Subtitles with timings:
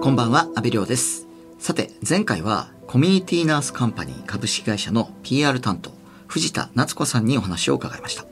[0.00, 1.26] こんばんは、阿部亮です。
[1.58, 5.90] さて、前回はコミュニティナースカンパニー株式会社の PR 担当、
[6.28, 8.24] 藤田夏子さんにお話を伺いました。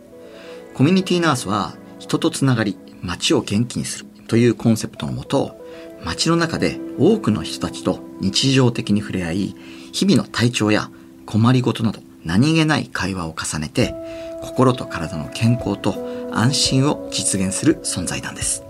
[0.75, 5.61] コミュニティナースは人とつながり、街を元気にするというコンセプトのもと、
[6.05, 9.57] 街の中で多くの人たちと日常的に触れ合い、
[9.93, 10.89] 日々の体調や
[11.27, 13.93] 困りごとなど何気ない会話を重ねて、
[14.41, 15.97] 心と体の健康と
[16.31, 18.63] 安心を実現する存在なんです。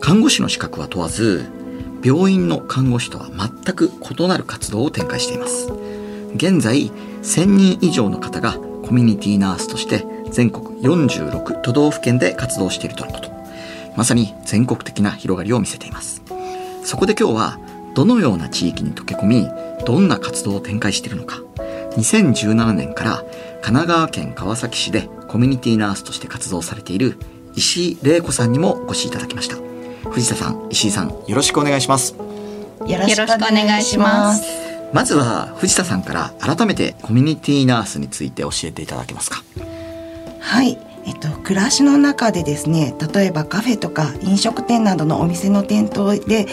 [0.00, 1.61] 看護師の資格は問わず、
[2.02, 5.72] 病院の看護師とは全く異なる活動を展開しています。
[6.34, 6.90] 現在、
[7.22, 13.30] 1000人以上の方がコミュニティナースとして全国46都道府県で活動しているとのこと。
[13.96, 16.22] まさに全国的な広がりを見せています。
[16.84, 17.58] そこで今日は、
[17.94, 19.48] どのような地域に溶け込み、
[19.84, 21.42] どんな活動を展開しているのか、
[21.96, 23.16] 2017年から
[23.60, 27.18] 神奈川県川崎市でコミュニティナースとして活動されている
[27.54, 29.71] 石井玲子さんにもお越しいただきました。
[30.10, 32.14] 藤田さん、石井さん、よろしくお願いします。
[32.14, 34.42] よろしくお願いします。
[34.92, 39.42] まずは藤田さんから改めてコミュニティナースについて教えていただけますか。
[40.40, 40.78] はい。
[41.04, 46.46] えっと、暮らしの中でですね例えばカフェとか飲食店などのお店の店頭で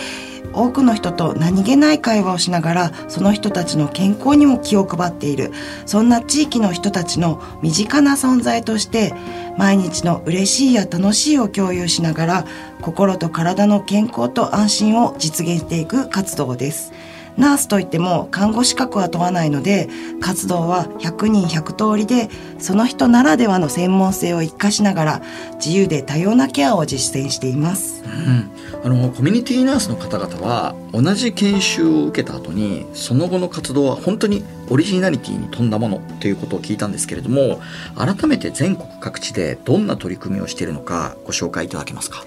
[0.54, 5.52] 多くの人と何気ない会話をしながらその人たちの健康にも気を配っている
[5.86, 9.14] そんな地域の人たちの身近な存在として
[9.58, 12.46] 毎日の嬉しいや楽しいを共有しながら
[12.82, 16.94] 心と体の健康と安心を実現していく活動です。
[17.40, 19.90] ナースといっても看護資格は問わないので
[20.22, 25.22] 活動は100人100通りでその人ならではの専門性を生かしながら
[25.56, 28.04] 自由で多様なケアを実践しています。
[28.04, 28.52] うん、
[28.84, 37.62] あのコミュニティナースの方々は同じ研修を受けた後にその後の活動は本当にオリジナリティに富んだものということを聞いたんですけれども
[37.96, 42.26] 改めて全国各地でどんな取り組みをしているのかご紹介いただけますか？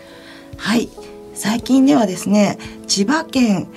[0.57, 0.89] はい
[1.35, 3.69] 最近ではですね千葉県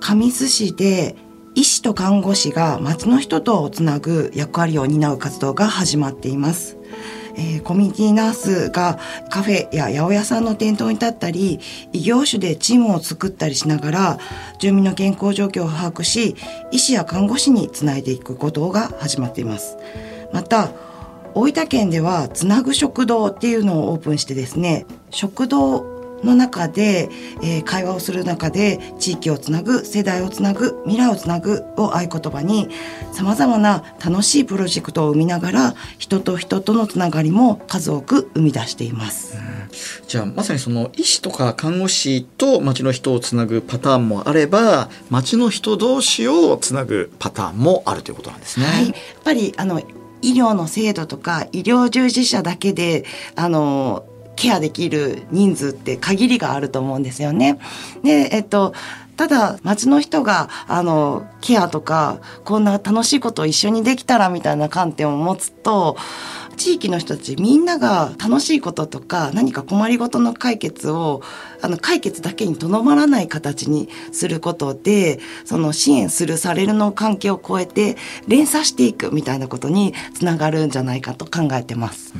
[0.00, 1.16] 神栖市で
[1.54, 6.76] 医師と看護師が町の人とつなぐ役割を担う活動が始まっています。
[7.36, 8.98] えーコミュニティナースが
[9.30, 11.60] カフェや八百屋さんの店頭に立ったり
[11.92, 14.18] 異業種でチームを作ったりしながら
[14.58, 16.34] 住民の健康状況を把握し
[16.72, 19.76] 医師や看護師につないでいくことが始まっています。
[20.32, 20.70] また
[21.34, 27.08] 大分県ではつなぐ食堂っていうのをオープンしてですね食堂の中で、
[27.42, 32.68] えー会話をする中で地域をつなぐ世代をつなぐ未来をつなぐを合言葉に
[33.12, 39.38] さまざまな楽しいプロジェクトを生みながら人と人とのつながりも数多く生み出しています。
[40.08, 48.66] じゃあまさにその医師とか看護師と町の人をつなぐパターンもあれば町の人同士をつなぐパターンもあるということなんですね。
[48.66, 49.80] はい、やっぱりあの
[50.22, 53.04] 医療の制度とか医療従事者だけで
[53.36, 54.04] あの
[54.40, 57.58] ケアできる人数って限りがあると思うんですよね。
[58.02, 58.72] で、えっと
[59.18, 65.98] ただ町の人があのケアとかこんな楽しいことを一緒にできたらみたいな観点を持つと
[66.56, 71.20] 地域の人たちみんなが楽しいこととか何か困りごとの解決を
[71.60, 82.14] あの解決だけにとどまらない形にすることでその支援するされるの関係を超えて連鎖していくみたいなことにつながるんじゃないかと考えてます。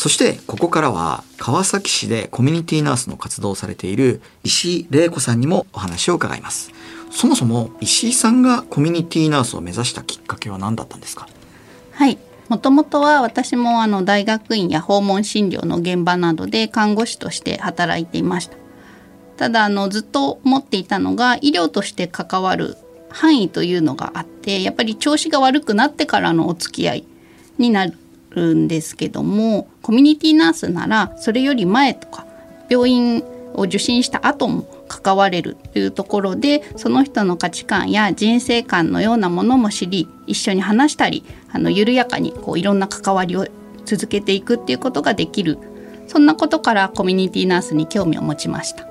[0.00, 6.72] そしてここからは川崎市でコミュニティナースの活動をされている石井玲子さんにもお話を伺います。
[7.10, 11.28] そもそも石井さんがコミュニティナースを目指したきっかけは何だったんですか？
[11.92, 12.16] はい。
[12.48, 18.56] もともとは私もあの大学院や訪問診療の現場などで看護師として働いていました。
[19.36, 22.78] ただあのずっと思っていたのが医療として関わる
[23.10, 27.04] 範囲というのがあってやっぱり調子が悪くなってからのお付き合い
[27.58, 27.98] になる
[28.36, 32.26] んですけどもコミュニティナースならそれより前とか
[32.68, 33.24] 病院
[33.54, 43.46] を受診した後も関われるというところでその人の価値観や人生観のようなものも知り一緒に話したりあの緩やかにこういろんな関わりを
[43.84, 45.58] 続けていくっていうことができる
[46.06, 48.86] そんなことからコミュニティナースに興味を持ちました。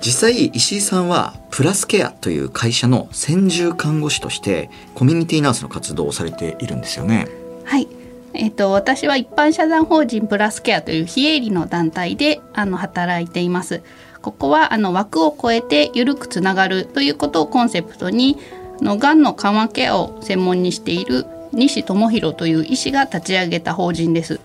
[0.00, 7.28] 実際石井さんはプラスケアという会社の専従看護師としてコミュニティナースの活動をされているんですよね。
[7.64, 7.86] はい。
[8.34, 13.82] えっ、と私は一般社団法人プラスケアという非営利の団体であの働いています。
[14.22, 18.38] ここはあの枠を超えて緩くつながるということをコンセプトに
[18.80, 24.40] のがんの緩和ケアを専門にしている西智弘という医師が立ち上げた法人です。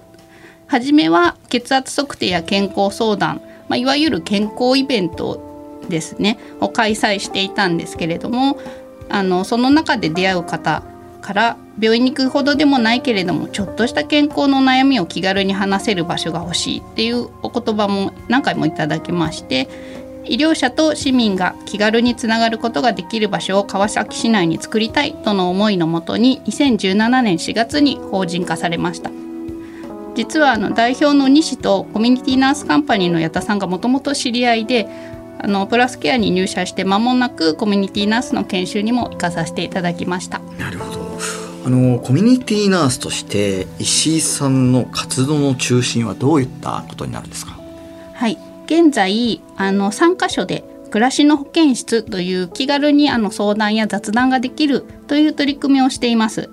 [0.68, 8.60] はじめは血圧測定や健康相談、まあ、いわゆる健康イベントですねを開催していたんですけれども
[9.08, 10.84] あのその中で出会う方
[11.28, 19.68] から病院に行くほどでもないけれどもちょっとした健康の悩みを気軽に話せる場所が欲しいっていうお言葉も何回もいただきまして
[20.24, 29.12] 医療者と市民が気軽につながることができる場所を川崎市内に作りたいとの思いのもとに2017年4月に法人化されました。
[30.16, 34.88] 実はあの代表の西とコミュニティナースカンパニーの矢田さんがもともと知り合いで
[35.40, 40.40] あのプラスケアに入社して間もなくコミュニティナースの研修にも行かさせていただきました。
[40.58, 41.07] なるほど。
[41.68, 47.60] あのコミュニティナースとして石井さんの活動の中心はどういったことになるんですか？
[48.14, 48.38] はい。
[48.68, 56.50] 現在あの3カ所で暮らしの保健室という気軽にあの相談や雑談ができるという取り組みをしています。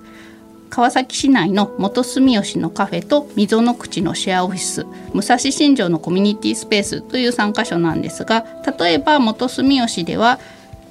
[0.69, 8.45] 川崎市内の元住吉のカフェと溝の口のシェアオフィス武蔵新城のコミュニティスペースという3カ所なんですが
[8.77, 10.39] 例えば元住吉では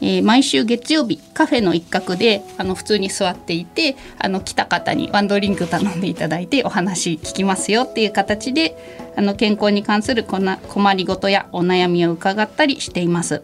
[0.01, 8.77] えー、毎週月曜日カフェの一角であの普通に座っていてあの来た方にワンドリンク頼んでいただいてお話聞きますよっていう形で
[9.17, 13.43] あの健康に関する困りごとやお悩みを伺ったりしています。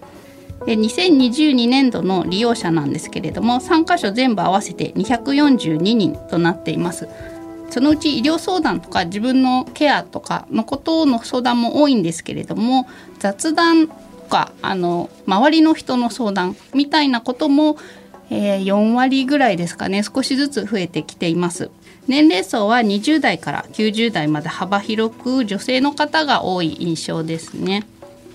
[0.66, 7.08] で2022年度の利用者なんですけれども3カ所全部合わせて242人となっています。
[7.70, 12.88] そのうち医療相談とか自分のケアとかのことの相談も多いんですけれども
[13.20, 13.88] 雑談
[14.30, 17.76] かあの周りの人の相談みたいなことも、
[18.30, 21.70] えー、4割ぐらいですかね少しずつ増えてきています。
[22.06, 27.86] 年齢層は20代から90代まで幅広く女性の方が多い印象ですね。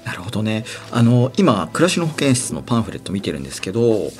[0.05, 4.11] なるほどねあの今暮らしの保健室のパンフレット見てるんですけど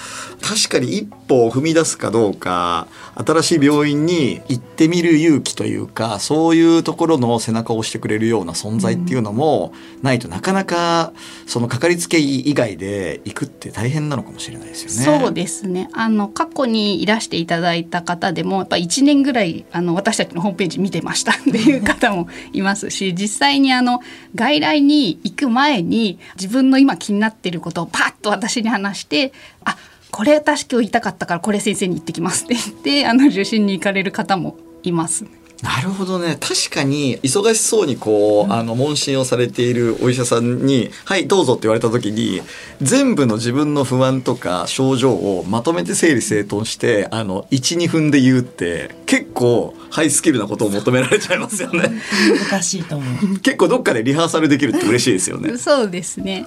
[0.42, 11.14] 確かに一歩を踏み出すかどうか新しい病院に行ってみる勇気というかそういうところの背中を押してくれるような存在っていうのもないと、なかなか
[11.48, 15.20] そのかかりつけ医以外で行くって大変なのかもしれないですよね。
[15.20, 24.02] そうですねあの過去にいらしていただいた方でもやっぱ1年ぐらいあの私たちのホームページ見てましたっていう方もいますし実際にあの
[24.34, 29.34] 外来に行く前前に自分の今気になっていることをパッと私に話して
[29.64, 29.78] あ
[30.12, 35.26] これ私今日言いたかったからこれ先生に言ってきますって言ってあの受診に行かれる方もいます。
[35.62, 36.38] なるほどね。
[36.40, 42.42] 確かに忙しそうにこう、うん、あの問診をされているお医者さんに「はいどうぞ」って言われた時に
[42.82, 52.02] 全部の自分の不安とか症状をまとめて整理整頓してあの12分で言うって結構ハイスキルなことを求められちゃいますよね。
[52.50, 53.40] 難しいと思う。
[53.40, 55.58] 結構どっかでリハーサルできるって嬉しいですよね。
[55.58, 56.46] そうですね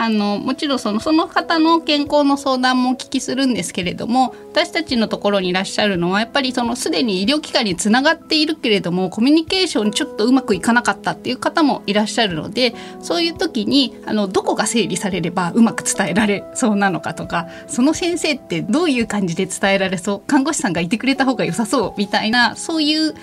[0.00, 23.14] あのもちろんそのその方の健康の相談もお聞きするんですけれども私たちのところにいらっしゃるのはやっぱりそのすでに医療機関につながっているけれどもコミュニケーションちょっとうまくいかなかったっていう方もいらっしゃるのでそういう時にあのどこが整理されればうまく伝えられそうなのかとかその先生ってどういう感じで伝えられそう看護師さんがいてくれた方が良さそうみたいなそういう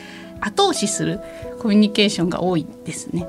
[0.41, 1.19] 後押しする
[1.59, 3.27] コミュニケーションが多いですね。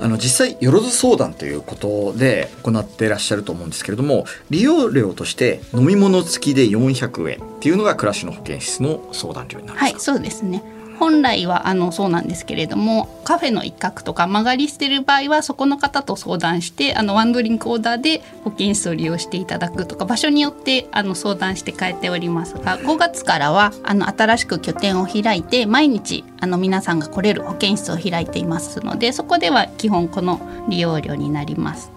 [0.00, 10.62] あの実際よろず相談ということで行っていらっしゃると思うんですけれども利用料として飲み物付きで400円っていうのが暮らしの保健室の相談料になるはいそうですね
[11.00, 30.38] 本来はあのそうなんですけれどもカフェの一角とか曲がりしてる場合はそこの方と相談してあのワンドリンクオーダーで保健室を利用していただくとか場所によってあの相談して変えておりますが5月からはあの新しく拠点を開いて毎日あの皆さんが来れる保健室を開いていますのでそこでは基本この
[30.68, 31.90] 利用料になります。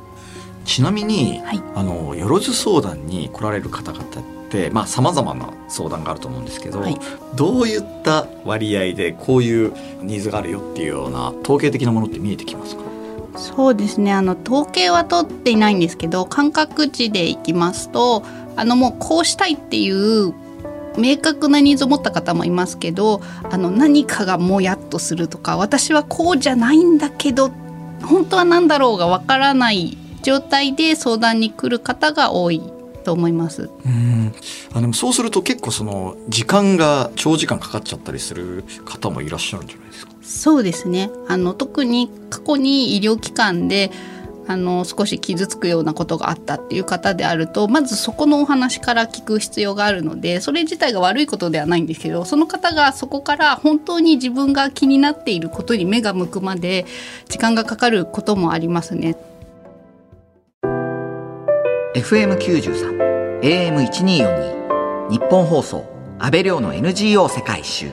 [0.64, 6.98] ちなみに、はい、あのよろず相談に来られる方々ってまあさまざまな相談があると思うんですけど、はい、
[7.36, 12.84] どういった割合でこういうニーズがあるよっていうような統計的なものって見えてきますか？
[13.36, 14.14] そうですね。
[14.14, 18.24] あの統計は取っていないんですけど感覚値でいきますと
[18.56, 20.34] あのもうこうしたいっていう
[20.96, 27.50] 明確なニーズを持った方もいますけどあの何かがもやっとするとか私はこうじゃないんだけど
[28.04, 32.62] 本当は何だろうがわからない状態で相談に来る方が多い
[33.04, 33.70] と思います。
[33.86, 34.34] うん
[34.74, 40.12] あでもそうすると結構その時間が長時間かかっちゃったりする方もいらっしゃるんじゃないですか？
[40.24, 43.92] そうですねあの特に過去に医療機関で
[44.46, 56.86] あの少し傷つくようなことがあったっていう方であるとまずそこのお話から聞く必要があるのでそれ自体が悪いことではないんですけどその方がそこから本当に自分が気になっていることに目が向くまで
[57.30, 59.16] 時間がかかることもありますね。
[61.96, 65.86] FM93 AM1242 日本放送
[66.18, 67.92] 安倍亮の NGO 世界一周。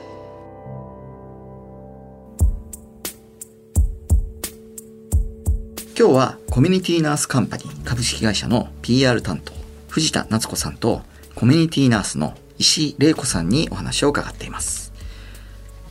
[5.98, 9.52] 今日はコミュニティナースカンパニー株式会社の PR 担当
[9.88, 11.02] 藤田夏子さんと
[11.34, 14.94] コミュニティナースの石井玲子さんにお話を伺っています。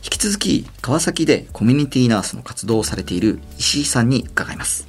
[0.02, 4.88] 引き続き川崎でコミュニティナースの活動をされている石井さんに伺います。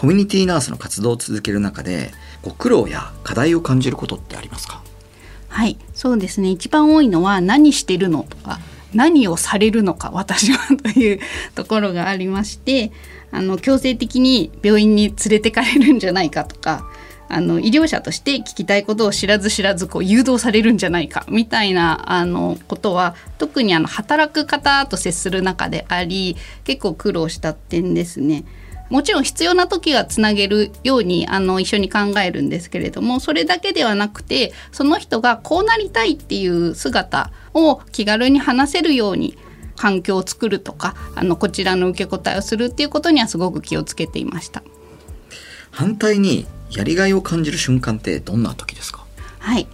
[0.00, 4.82] コミュニティナースの活動を続ける中でご苦労や課題を感じることってありますか？
[5.48, 8.60] はいそうですね一番多いのは何してるのとか
[8.94, 11.20] 何をされるのか私はという
[11.54, 12.92] ところがありまして
[13.30, 16.88] あの強制的に病院に連れてかれるんじゃないかとか
[17.28, 28.44] あの医療者として聞きたいことを知らず知らずこう誘導されるんじゃないかみたいなあのことは特にあの働く方と接する中であり結構苦労した点ですね。
[28.90, 39.38] もちろん必要な時はつなげるようにあの一緒に考えるんですけれどもそれだけではなくてその人がこうなりたいっていう姿を気軽に話せるように
[39.76, 44.62] 環境を作るとかあのこちらの受け答えをするっていうことにはすごく気をつけていました。
[45.70, 49.06] 反対にやりがいを感じる瞬間ってどんな時ですか？
[49.38, 49.66] はい。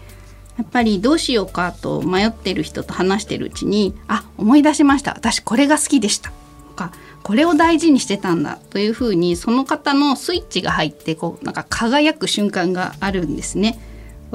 [0.59, 5.13] やっぱりどうしようかと迷ってる人と話してるうちにあ思い出しました。
[5.13, 6.31] 私これが好きでした。
[6.31, 6.93] とか
[7.27, 13.81] これを大事にしてたんだというふうにその方のスイッチが入ってこうなんか輝く瞬間があるんですね。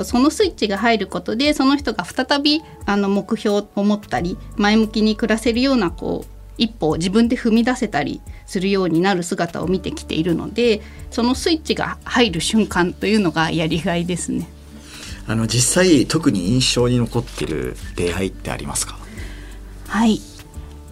[0.03, 10.81] そのスイッチが入ることでその人が再びあの目標を持ったり前向きに暮らせるようなこう一歩を自分で踏み出せたりするようになる姿を見てきているので
[11.11, 14.49] そのスイッチが入る瞬間というのがやりがいですね。
[15.27, 18.97] あの実際特に印象に残ってる出会いってありますか？
[19.87, 20.19] はい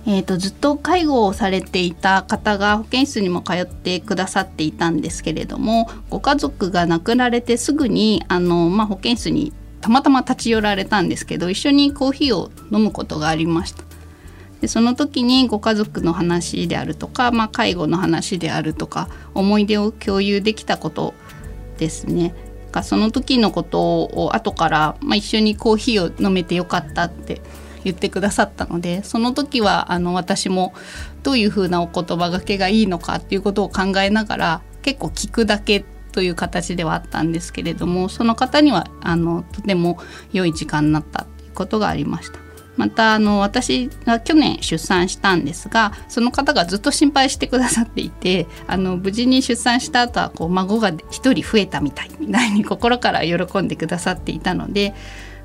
[0.06, 13.84] えーと、ずっと介護をされていた方が保健室にも通ってくださっていたんですけれどもご家族が亡くなられてすぐにあの、まあ、保健室にたまたま立ち寄られたんですけど一緒にコーヒーを飲むことがありました。
[14.62, 21.14] でその時にご家族の話であるとか、まあ、介護の話であるとか思い出を共有できたこと
[21.78, 22.36] ですね。
[22.84, 27.42] その時のことを後から、まあ、一緒にコーヒーを飲めてよかったって
[27.84, 30.74] 言ってくださったのでその時はあの私も
[31.24, 40.00] どういうふうなお言葉がけがいいのかっていうことを考えながら結構聞くだけという形ではあったんですけれどもその方にはあのとても
[40.32, 42.40] 良い時間になったっていうことがありました。
[42.80, 54.94] またあの私が去年出産したんですがその方がずっと心配してくださっていてあの無事に出産した後はこう孫が1人増えたみたいみたいに心から喜んでくださっていたので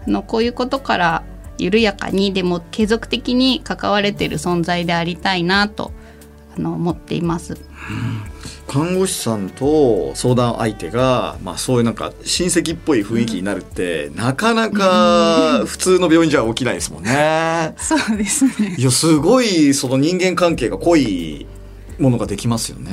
[0.06, 1.24] あのこういうことから
[1.58, 5.92] 緩やかにでも継続的に関われてる存在でありたいなと
[6.56, 7.56] あの思っています。
[8.66, 17.74] 看護師さんと相談相手が、まあ、そういうなんか親戚っぽい雰囲気になるって、うん、なかなか普通の病院じゃ起きないですもんね。
[17.76, 21.46] そうですねいやすごいその人間関係が濃い
[21.98, 22.90] ものができますよね。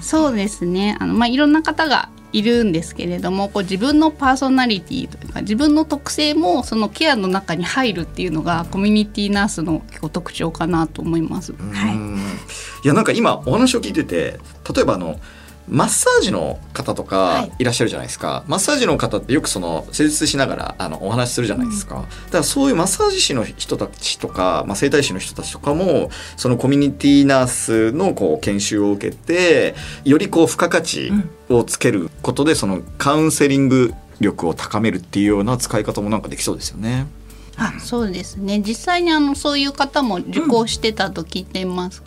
[0.00, 11.52] そうですねあの、まあ、いろんな方がいるんですけれどもこう自分のパーソナリティというか自分の特性もそのケアの中に入るっていうのがコミュニティナースの結構特徴かなと思います。
[11.52, 14.38] はい、いやなんか今お話を聞いてて
[14.74, 15.18] 例えばあの
[15.70, 17.64] マッサージの方とかい。
[17.64, 31.12] らっしゃるじゃないですか、はい、マッサージの方ってよくその施術しながらあのお話しするじゃないですか、うん、だからそういうマッサージ師の人たちとか、まあ、整体師の人たちとかもそのコミュニティナースのこう研修を受けてよりこう付加価値
[31.48, 37.06] をつけることでそのカウンセリング力を高めるっていうような使い方もなんかできそうですよね。
[37.56, 38.60] あそうですね。
[38.60, 42.02] 実際にあのそういう方も受講してたと聞いています。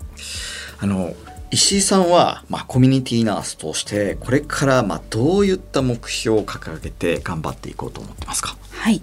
[0.82, 1.13] うん、あの
[1.51, 8.55] 石井さんは、まあ、コミュニティナースとしてこれからまあどういった目標を掲げて頑張っていこうと思ってますか？
[8.72, 9.01] はい。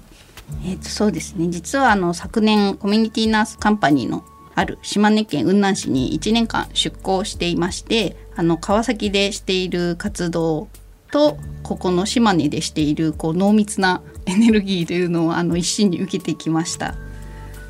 [0.64, 1.48] えー、とそうですね。
[1.50, 4.24] 実はあの昨年コミュニティナースカンパニーの
[4.54, 10.68] ある島根県雲南市に1年間出向していましてあの川崎でしている活動
[11.12, 16.96] とここの島根でしているこう濃密なエネルギーというのをあの一身に受けてきました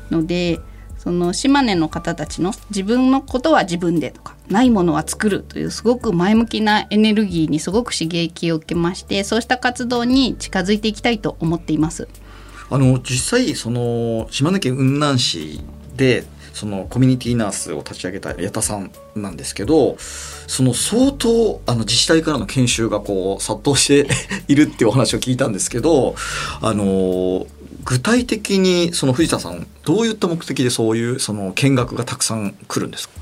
[0.09, 0.59] ので
[1.09, 12.07] その島根の方たちの自分のことは自分でとかないものは作るというすごく前向きなエネルギーにすごく刺激を受けましてそうした活動に近づいていきたいと思っています。
[12.69, 15.61] あの実際その島根県雲南市
[15.95, 24.07] でそのコミュニティナースを立ち上げた矢田さんなんですけどその相当あの自治体からの研修がこう殺到して
[24.47, 26.13] いるっていうお話を聞いたんですけど
[26.61, 27.47] あの
[27.83, 33.19] 具体的にその藤田さんどういった目的でそういうその見学がたくさん来るんですか？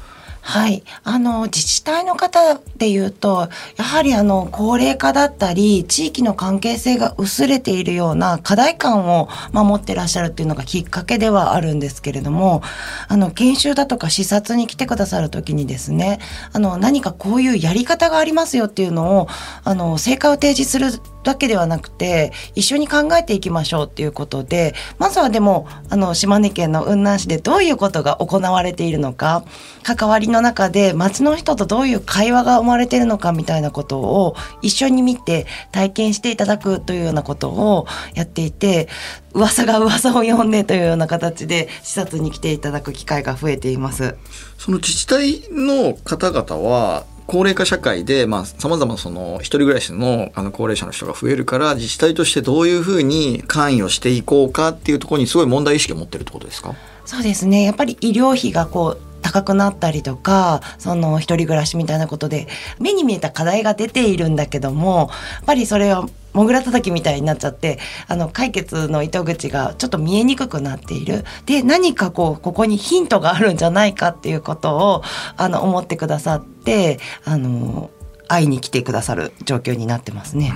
[0.47, 0.81] はい。
[1.03, 12.61] あの、自治体の方で言うと、やはりあの、高齢化だったり、地域の関係性が薄れているような課題感を守ってらっしゃるっていうのがきっかけではあるんですけれども、
[13.09, 16.19] あの、研修だとか視察に来てくださるときにですね、
[16.53, 19.27] あの、何かこういうやり方がありますよっていうのを、
[19.65, 29.43] あの、成果を提示するだけではなくて一緒に考えていきましょうっていうことでまずはでもあの島根県の雲南市でどういうことが行われているのか
[29.83, 38.87] 関わりの中で町の人とどういう会話が生まれているのかみたいなことを一緒に見て体験していただくというようなことをやっていて
[39.33, 44.15] 噂が噂を読んでというような形で視察に来ていただく機会が増えています。
[44.57, 56.73] その自治体の方々は高齢化社会で、まあ、様々その、一人暮らしの、あの、高齢者の人が増えるから、自治体としてどういうふうに関与していこうかっていうところにすごい問題意識を持ってるってことですか？
[57.05, 57.63] そうですね。
[57.63, 62.47] やっぱり医療費がこう、高くなったりとか、その一人暮らしみたいなことで、
[62.79, 75.01] 目に見えた課題が出ているんだけども、やっぱりそれはもぐらたたきみたいになっちゃってあの解決の糸口がちょっと見えにくくなっているで何かこうここにヒントがあるんじゃないかっていうことを
[75.35, 77.89] あの思ってくださってあの
[78.27, 80.53] 会いに来てくださる状況になってますね。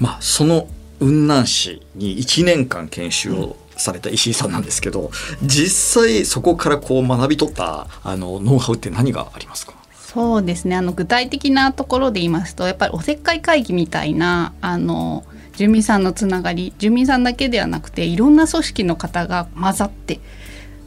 [0.00, 0.66] まあその
[0.98, 5.10] 雲南市に1年間研修をされた石井さんなんですけど
[5.42, 9.74] 実際そこからこう学び取ったあのノウハウって何がありますか？
[9.92, 15.24] そうですねあの具体的なところで言いますとやっぱりおせっかい会議みたいなあの
[15.56, 20.20] 住民さんのつながり住民さんだけではなくていろんな組織の方が混ざって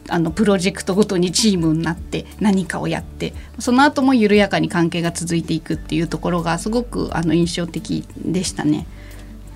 [0.09, 8.85] あのプロジェクトごとにチームになって何かをやってその後も緩やかに関係が続いていくっていうところがすごくあの印象的でしたね。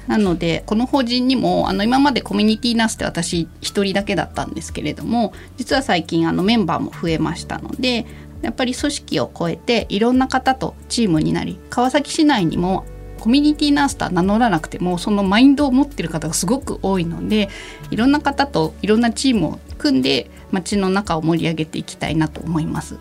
[0.07, 8.05] なのでこの法人にもあの今までコミュニティナースって私一人だけだったんですけれども実は最近あのメンバーも増えましたので
[8.41, 12.85] やっぱり組織を超えていろんな方とチームになり川崎市内にも
[13.19, 17.49] コミュニティナースとは名乗らなくてもそのマインドを持ってる方がすごく多いので
[17.89, 22.97] いろんな方といろんなチームを組んで街の中を盛り上げていきたいなと思います。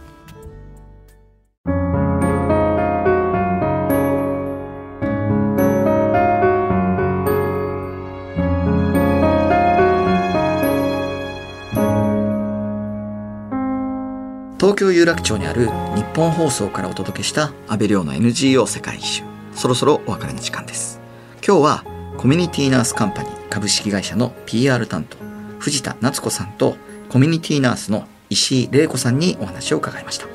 [14.59, 19.23] 東京有楽町にある日本放送からお届けした安倍亮の NGO 世界一周。
[19.55, 20.99] そろそろお別れの時間です。
[21.47, 21.85] 今日は
[22.17, 25.19] コミュニティナースカンパニー株式会社の PR 担当
[25.59, 26.77] 藤田夏子さんと
[27.11, 30.27] コミュニティナースの石井玲子さんにお話を伺いました。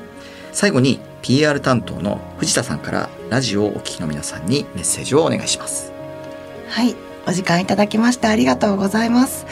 [0.52, 5.92] 最後に PR 担当の藤田さんからラジオをお聞きの皆さんにメッセージをお願いします。
[6.68, 6.94] はい
[7.26, 9.46] お時間いただきましてありがとうございます。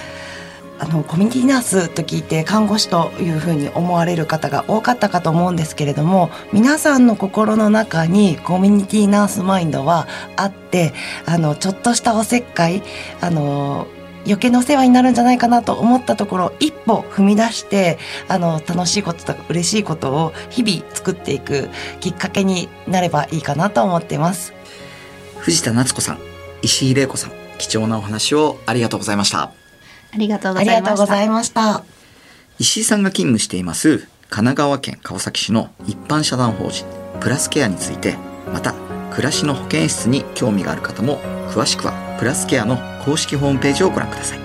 [0.80, 10.94] あのコミュニティナースと聞いて看護師というふうに思われる方が多かったかと思うんですけれども皆さんの心の中にコミュニティナースマインドはあって
[11.26, 12.82] あのちょっとしたおせっかい
[13.20, 13.86] あの
[14.24, 21.68] 余計なお世話になるんじゃないかなと思ったところ一歩踏み出してあの楽しいこととか嬉しいことを日々作っていく
[22.00, 24.54] きっかけになればいいかなと思ってます。
[25.38, 26.18] 藤田夏子さん
[26.62, 29.59] 石井玲子さん貴重なお話をありがとうございました。
[30.12, 31.84] ありがとうございました。
[32.58, 36.84] 石井さんが勤務しています神奈川県川崎市の一般社団法人
[37.20, 38.16] プラスケアについて
[38.52, 38.74] また
[39.10, 41.18] 暮らしの保健室に興味がある方も
[41.48, 44.38] 詳しくはプラスケアの公式ホームページをご覧ください。
[44.38, 44.44] こ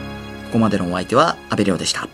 [0.54, 2.08] こまでのお相手は阿部亮でした